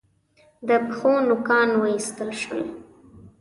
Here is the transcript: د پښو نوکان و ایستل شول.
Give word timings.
د 0.67 0.69
پښو 0.87 1.11
نوکان 1.27 1.69
و 1.75 1.81
ایستل 1.93 2.29
شول. 2.41 2.61